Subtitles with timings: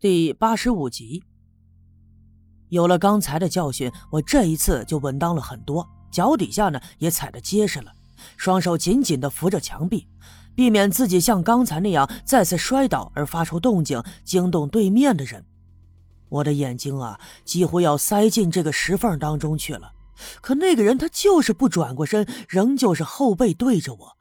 [0.00, 1.24] 第八十五集。
[2.68, 7.92] 有了刚才的教训，我这一次就稳当了很多，脚底下呢也踩得结实了，
[8.36, 10.06] 双手紧紧地扶着墙壁，
[10.54, 15.44] 避免自己像刚才那样再次摔倒而发出动静，惊动对面的人。
[16.28, 19.94] 我的眼睛啊，几乎要塞进这个石缝当中去了，
[20.40, 24.16] 可那个人他就是不转过身，仍旧是后背对着我。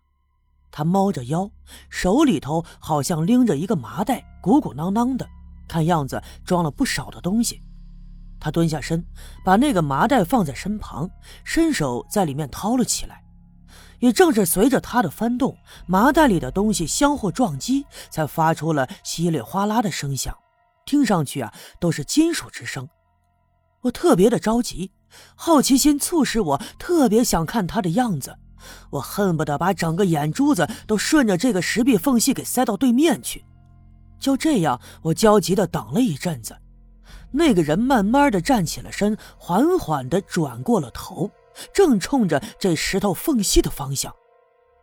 [0.72, 1.52] 他猫着腰，
[1.88, 5.30] 手里头好像拎着一个麻袋，鼓鼓囊囊的。
[5.68, 7.62] 看样子装了不少的东西，
[8.40, 9.06] 他蹲下身，
[9.44, 11.10] 把那个麻袋放在身旁，
[11.44, 13.24] 伸手在里面掏了起来。
[14.00, 20.38] 也正是随着他的翻动，麻袋里的东西相互撞击，才发出了稀里哗啦的声响，
[20.86, 22.88] 听上去啊都是金属之声。
[23.82, 24.92] 我特别的着急，
[25.36, 28.38] 好奇心促使我特别想看他的样子，
[28.92, 33.44] 我恨不得把整个眼珠子都顺着这个石壁缝隙给塞到对面去。
[34.20, 36.56] 就这样，我焦急地等了一阵子，
[37.32, 41.30] 那个人慢慢地站起了身，缓缓地转过了头，
[41.74, 44.14] 正冲着这石头缝隙的方向。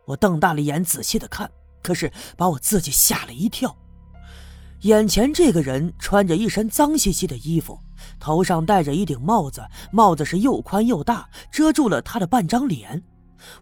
[0.07, 1.51] 我瞪大了眼，仔细地看，
[1.83, 3.75] 可是把我自己吓了一跳。
[4.81, 7.79] 眼前这个人穿着一身脏兮兮的衣服，
[8.21, 13.03] 头上戴着一顶帽子，帽子是又宽又大，遮住了他的半张脸。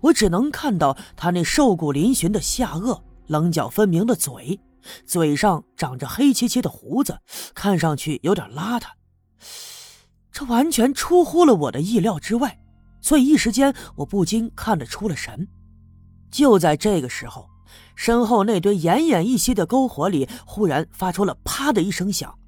[0.00, 4.58] 我只能看到他那瘦骨嶙峋的下颚，棱角分明的嘴。
[5.06, 7.18] 嘴上长着黑漆漆的胡子，
[7.54, 8.86] 看上去有点邋遢，
[10.30, 12.58] 这完全出乎了我的意料之外，
[13.00, 15.48] 所以一时间我不禁看得出了神。
[16.30, 17.48] 就在这个时候，
[17.94, 22.38] 身后那堆奄奄一息的篝火里忽然发出了“啪”的一声响，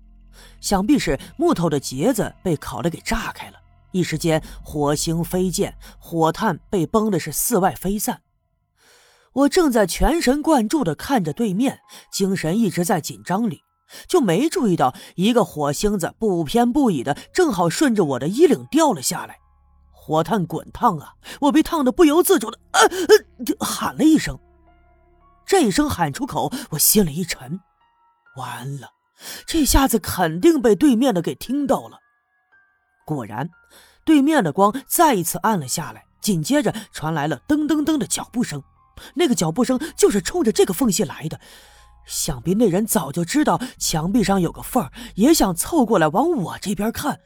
[0.60, 3.58] 想必是木头的结子被烤得给炸开了，
[3.92, 8.20] 一时间火星飞溅，火炭被崩的是四外飞散。
[9.34, 13.62] 我正在全神贯注地看着对面，精神一直在紧张里，
[14.08, 19.38] 就没注意到一个火星子不偏不倚的正好顺着我的衣领掉了下来，
[19.92, 21.14] 火炭滚烫啊！
[21.40, 24.38] 我被烫得不由自主的呃呃喊了一声。
[25.44, 27.60] 这一声喊出口，我心里一沉，
[28.36, 28.90] 完了，
[29.46, 31.98] 这下子肯定被对面的给听到了。
[33.04, 33.50] 果然，
[34.04, 38.62] 对面的光再一次暗了下来，紧接着传来了噔噔噔的脚步声。
[39.14, 41.40] 那个脚步声就是冲着这个缝隙来的，
[42.06, 47.20] 想必那人早就知道墙壁上有个缝也想凑过来往我这边看。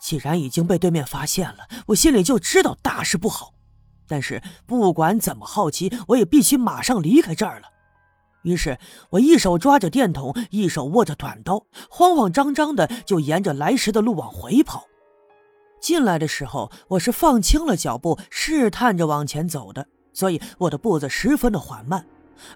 [0.00, 3.54] 既然已经被对面发现了，我心里就知道大事不好。
[4.06, 7.68] 但是不管怎么好奇，我也必须马上离开这儿了。
[8.42, 8.78] 于是
[9.10, 14.84] 我一手抓着电筒，一手握着短刀，慌慌张张的就沿着来时的路往回跑。
[15.80, 19.86] 进来的时候，我是放轻了脚步，试探着往前走的。
[20.14, 22.06] 所以我的步子十分的缓慢，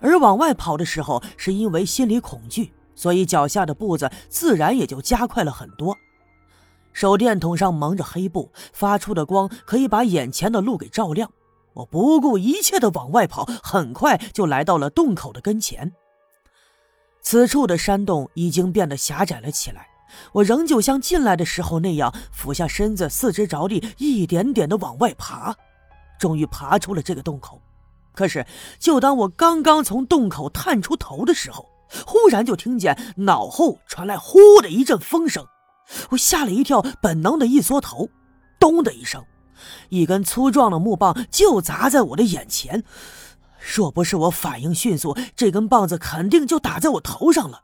[0.01, 5.95] 而往外跑的时候，是因为心里恐惧，所以脚下的步子自然也就加快了很多。
[6.93, 11.31] 手电筒上蒙着黑布，发出的光可以把眼前的路给照亮。
[11.75, 15.93] 我不顾一切的往外跑，很快就来到了洞口的跟前。
[17.21, 19.87] 此处的山洞已经变得狭窄了起来，
[20.33, 25.55] 我仍旧像进来的时候那样，俯下身子，四肢着地，一点点的往外爬。
[26.19, 27.63] 终于爬出了这个洞口，
[28.13, 28.45] 可是
[28.79, 31.69] 就当我刚刚从洞口探出头的时候，
[32.07, 35.47] 忽然就听见脑后传来“呼”的一阵风声，
[36.11, 38.11] 我吓了一跳，本能的一缩头，
[38.59, 39.25] 咚的一声，
[39.89, 42.85] 一根粗壮的木棒就砸在我的眼前。
[43.75, 47.63] 若不是我反应迅速，这根棒子肯定就打在我头上了。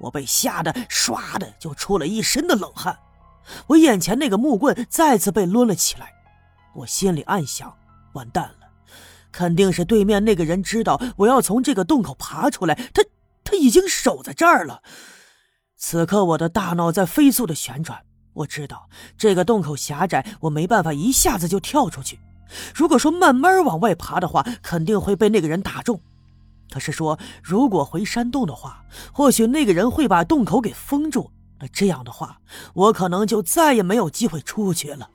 [0.00, 2.98] 我被吓得唰的就出了一身的冷汗，
[3.68, 6.12] 我眼前那个木棍再次被抡了起来，
[6.74, 7.74] 我心里暗想。
[8.14, 8.66] 完蛋了，
[9.30, 13.04] 肯定是对面那个人知道我要从这个洞口爬出来，他
[13.44, 14.82] 他已经守在这儿了。
[15.76, 18.00] 此刻我的大脑在飞速的旋转，
[18.32, 18.88] 我知道
[19.18, 22.18] 这个洞口狭窄，我没办法一下子就跳出去。
[22.74, 26.00] 如果说慢慢往外爬的话，肯定会被那个人打中。
[26.70, 28.82] 可是说如果回山洞的话，
[29.12, 32.38] 或许那个人会把洞口给封住，那这样的话，
[32.72, 35.10] 我可能就再也没有机会出去了。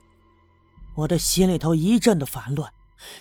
[0.94, 2.70] 我的心里头一阵的烦乱。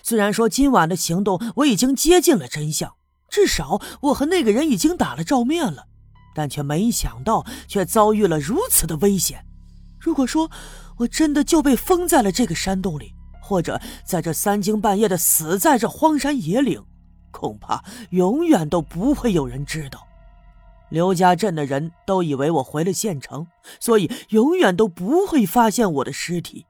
[0.04, 2.96] 虽然说今晚的行动我已经接近了真相，
[3.30, 5.86] 至少我和那个人已经打了照面了，
[6.34, 9.46] 但却没想到却遭遇了如此的危险。
[10.00, 10.50] 如果说
[10.98, 16.84] 我真的就被封在了这个山洞里，或者在这三更半夜的死在这荒山野岭，
[17.32, 20.08] 恐怕永远都不会有人知道。
[20.90, 23.46] 刘家镇的人都以为我回了县城，
[23.80, 26.66] 所以永远都不会发现我的尸体。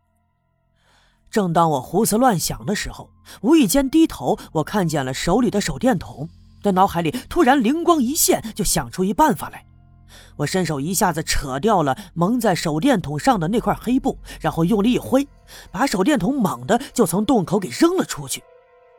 [1.32, 3.10] 正当我胡思乱想的时候，
[3.42, 6.28] 无意间低头，我看见了手里的手电筒，
[6.64, 9.66] 在脑海里突然灵光一现，就想出一办法来。
[10.38, 15.28] 我伸手一下子扯掉了蒙在手电筒上的那块黑布，然后用力一挥，
[15.72, 18.44] 把手电筒猛地就从洞口给扔了出去。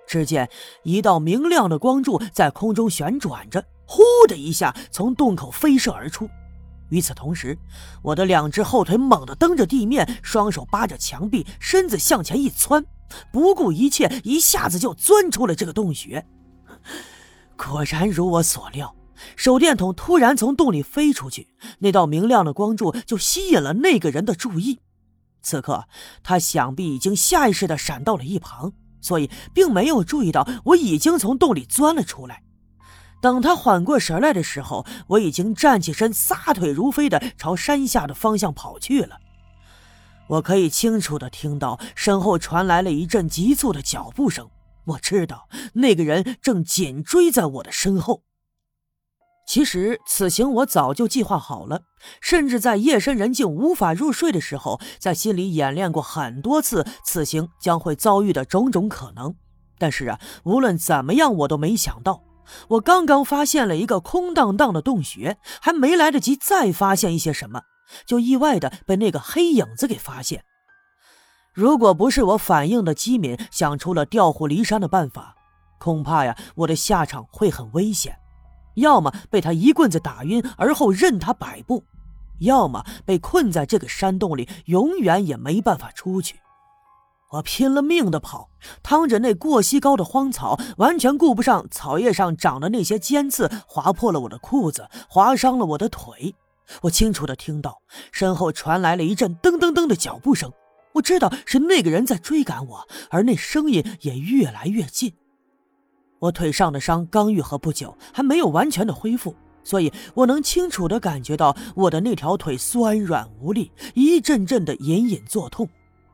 [0.07, 0.49] 只见
[0.83, 6.29] 一道明亮的光柱在空中旋转着，呼的一下从洞口飞射而出。
[6.91, 7.57] 与此同时，
[8.03, 12.85] 我的两只后腿猛地蹬着地面，双手扒着墙壁，身子向前一窜，
[13.33, 16.25] 不顾一切，一下子就钻出了这个洞穴。
[17.57, 18.95] 果然如我所料。
[19.37, 21.49] 手电筒突然从洞里飞出去，
[21.81, 24.81] 那道明亮的光柱就吸引了那个人的注意。
[25.43, 25.85] 此刻，
[26.23, 28.73] 他想必已经下意识地闪到了一旁，
[29.03, 32.43] 所以并没有注意到我已经从洞里钻了出来。
[33.21, 39.19] 等他缓过神来的时候，我已经站起身，撒腿如飞的朝山下的方向跑去了。
[40.29, 44.49] 我可以清楚的听到身后传来了一阵急促的脚步声，
[44.85, 48.23] 我知道那个人正紧追在我的身后。
[49.47, 51.83] 其实此行我早就计划好了，
[52.21, 59.35] 甚至在夜深人静无法入睡的时候，在心里演练过很多次此行将会遭遇的种种可能。
[59.77, 62.23] 但是啊，无论怎么样，我都没想到，
[62.69, 67.63] 我刚刚发现了一个空荡荡的洞穴，还没来得及再发现一些什么，
[68.07, 70.45] 就意外的被那个黑影子给发现。
[71.53, 75.35] 如果不是我反应的机敏，想出了调虎离山的办法，
[75.79, 78.17] 恐怕呀，我的下场会很危险。
[78.75, 81.83] 要么被他一棍子打晕，而后任他摆布；
[82.39, 86.37] 要么被困在这个山洞里，永远也没办法出去。
[87.31, 88.51] 我拼了命的跑，
[88.83, 96.35] 趟着那过膝高的荒草，完全顾不上草叶上长的那些尖刺划破了我的裤子，划伤了我的腿。
[96.83, 100.53] 我清楚的听到身后传来了一阵噔噔噔的脚步声，
[100.95, 105.13] 我知道是那个人在追赶我，而那声音也越来越近。
[106.19, 115.69] 我腿上的伤刚愈合不久，还没有完全的恢复，所以我能清楚的感觉到我的那条腿酸软无力，一阵阵的隐隐作痛。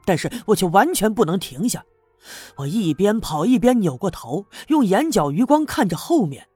[0.07, 1.85] 但是我却完全不能停下，
[2.57, 6.47] 我一边跑一边扭过头，用眼角余光看着后面。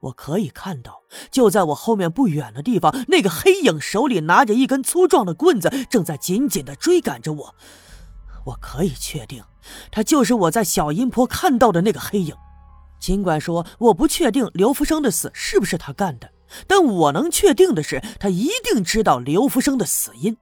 [0.00, 7.54] 我可以看到，就在我后面不远的地方，那个黑影手里拿着一根粗壮的棍子，正在紧紧的追赶着我。
[8.46, 9.44] 我可以确定，
[9.92, 12.34] 他就是我在小阴坡看到的那个黑影。
[12.98, 16.30] 尽管说我不确定刘福生的死是不是他干的，
[16.66, 20.36] 但我能确定的是，他一定知道刘福生的死因。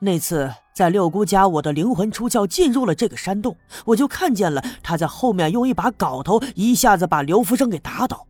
[0.00, 8.26] 那次在六姑家，我的灵魂出窍进入了这个山洞，我就看见了他在后面用一把镐头一下子把刘福生给打倒。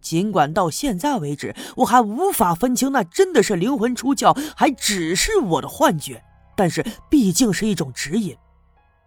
[0.00, 6.24] 尽管到现在为止，我还无法分清那真的是灵魂出窍，还只是我的幻觉，
[6.56, 8.36] 但是毕竟是一种指引。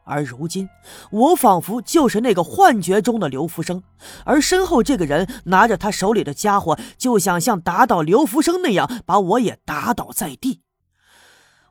[0.06, 0.68] 而如今，
[1.12, 3.84] 我仿佛就是那个幻觉中的刘福生，
[4.24, 10.62] 而身后这个人拿着他手里的家伙，就想像打倒刘福生那样把我也打倒在地。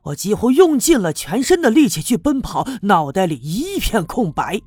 [0.03, 4.61] 我几乎用尽了全身的力气去奔跑，脑袋里一片空白。